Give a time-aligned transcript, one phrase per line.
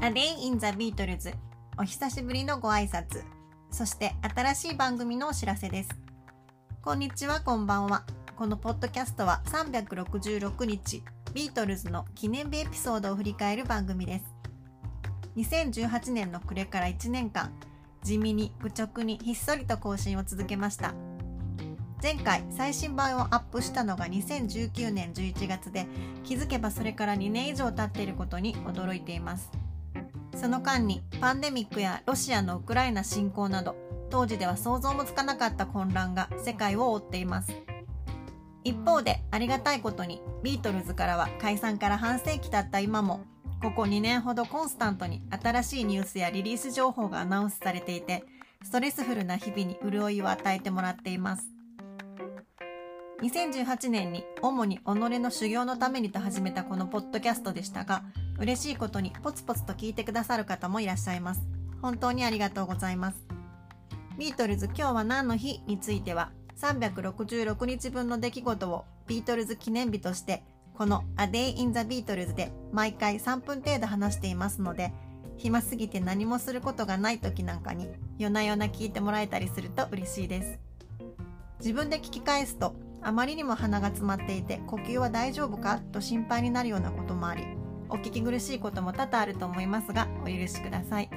[0.00, 1.34] A Day in the Beatles
[1.76, 3.24] お久しぶりのご挨拶。
[3.72, 5.90] そして新しい番組のお知らせです。
[6.82, 8.04] こんにちはこんばんは。
[8.36, 11.02] このポッドキャストは366日
[11.34, 14.24] ビートルズの記念日エピソードを振り返る番組です。
[15.36, 17.52] 2018年の暮れから1年間
[18.04, 20.94] 地味に愚直にひっそりと更新を続けました。
[22.00, 25.88] 前回最新版をアップしたのが2019年11月で
[26.22, 29.50] 気づけばそれから2年以上経っていることに驚いています。
[30.36, 33.76] その間にパンデミックやロシアのウクライナ侵攻など
[34.10, 37.52] 当時では想像もつかなかった混乱が世界を覆っています。
[38.64, 43.20] 一方でありがたいことにビートルズからは解散から半世紀経った今も
[43.62, 48.24] ここ2年ほどコンスタントに新しいニュースやリリース情報がアナウンスされていて
[48.62, 51.48] ストレスフルな日々に潤いを与えてもらっています。
[53.22, 58.04] 2018年に主に己の修行のためにと始めたこのポッドキャストでしたが
[58.38, 61.42] 嬉しいことにポツポツと聞いてくださる方もいらっしゃいます。
[61.82, 63.26] 本当にありがとうございます。
[64.18, 70.42] ビートルズ今日は何の日については366日分の出来事をビートルズ記念日として
[70.74, 74.92] この A Day in the Beatles で毎回3分程度話していますので
[75.36, 80.58] 暇すぎて何もすることがない時なんかに夜な夜な聞いてもらえたりすると嬉しいです。
[81.58, 87.44] 自分で聞き返すとあまりにも鼻が詰まっていて呼吸は大丈夫かと心配になるようなこともあり
[87.90, 91.10] お聞き苦しいことも多々あると思いますがお許しください。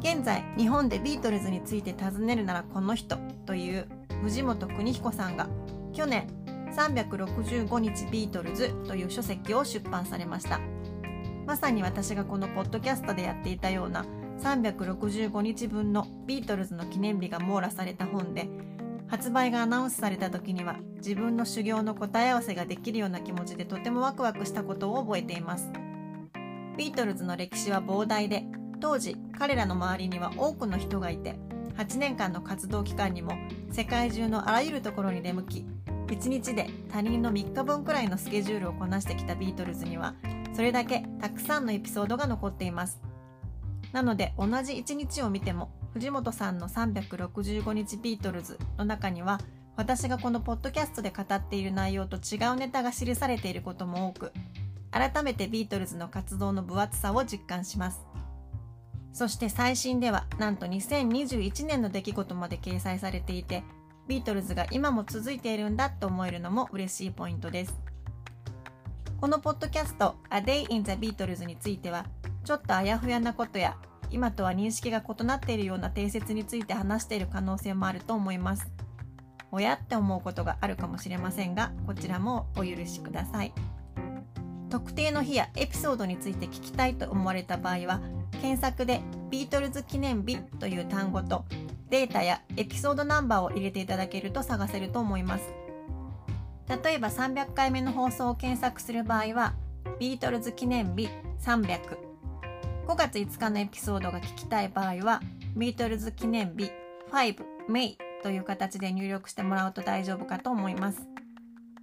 [0.00, 3.16] 現在日本でビートルズについて尋ねるならこの人
[3.46, 3.88] という
[4.22, 5.48] 藤本邦彦さんが
[5.92, 6.28] 去年
[6.76, 10.60] 365日ビートルズという書籍を出版されました。
[11.46, 14.04] まさに私がこのポッドキャストでやっていたような
[14.40, 18.48] 365日分のビートルズの記念日が網羅された本で
[19.08, 25.70] 発売がアナウンスされた時には自分の修行の答え合わせができるような気持ちでとてもワクワクしたことを覚えています。
[26.76, 28.44] ビートルズの歴史は膨大で
[28.80, 31.36] 当時彼らの周りには多くの人がいて
[31.76, 33.32] 8年間の活動期間にも
[33.70, 35.66] 世界中のあらゆるところに出向き
[36.06, 40.14] 1日で他人の3日分くらいのスケジュールをこなしてきたビートルズには
[40.54, 43.00] それだけたくさんのエピソードが残っています。
[43.92, 49.40] なので同じ1日を見ても藤本さんの365日ビートルズの中には
[49.76, 54.32] 私がこのポッドキャストで語っている内容と違うネタが記されていることも多く
[54.92, 58.06] 改めてビートルズの活動の分厚さを実感します。
[59.12, 63.64] そして最新ではなんと2021年の出来事まで掲載されていて
[64.06, 67.74] ビートルズが今も続いているんだと思えるのも嬉しいポイントです。
[69.20, 72.06] このポッドキャスト A Day in the Beatles については
[72.44, 73.76] ちょっとあやふやなことや
[74.10, 78.70] 今とは認識が異なっているような定説について話している可能性もあると思います。
[79.50, 83.52] 親って思うことがあるかもしれませんが、こちらもお許しください。
[84.70, 88.00] 特定の日やエピソードについて聞きたいと思われた場合は、
[88.42, 91.44] 検索でビートルズ記念日という単語と
[91.90, 95.44] データやエピソードナンバーを入れていただけると探せると思います。
[96.84, 99.54] 例えば300回目の放送を検索する場合は、
[99.98, 101.08] ビートルズ記念日
[101.40, 102.07] 300
[102.88, 105.20] 5月5日のエピソードが聞きたい場合は、
[105.54, 106.72] ビートルズ記念日
[107.12, 107.36] 5
[107.68, 111.06] May という形で入力してもらうと大丈夫かと思います。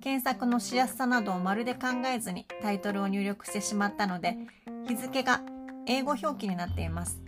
[0.00, 4.36] 検索のしやすさなどをまるで考えずにタイトルを入力してしまったので、
[4.86, 5.42] 日付が
[5.86, 7.20] 英語表記になっています。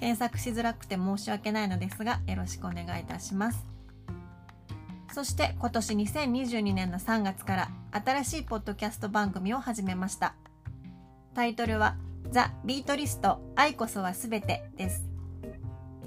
[0.00, 3.66] 検索しづらくて申し訳ないのですが、よろしくお願いいたします。
[5.12, 10.34] そして今年2022年の3月から新しいポッドキャスト番組を始めました。
[11.34, 11.96] タイトルは
[12.30, 15.04] ザ・ビートリスト愛こそはすべてです。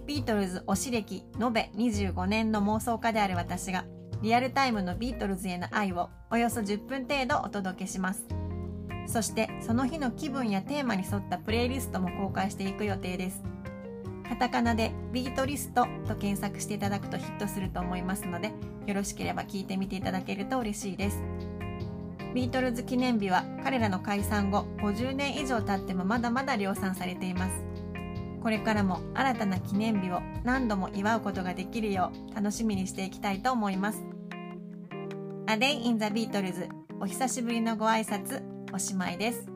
[0.06, 3.86] ビートルズ推し歴延べ25年の妄想家である私が
[4.22, 8.26] リアルタイムのビートルズへの愛をおよそ10分程度お届けします。
[9.08, 13.42] そしてその日の気分やテーマに沿ったプレイリストも公開していく予定です。
[14.30, 18.54] カタカナでビートリストと検索していただくとヒットすると思いますので
[18.86, 21.22] よろしければ聞いてみていただけると嬉しいです。
[22.34, 27.64] ビートルズ記念日は彼らの解散後50年以上経ってもまだまだ量産されています。
[28.42, 34.04] これからも新たな記念日を何度も祝うことができるよう楽しみにしていきたいと思います。
[35.48, 36.70] A Day in the Beatles
[37.00, 38.42] お久しぶりのご挨拶
[38.74, 39.51] おしまいです。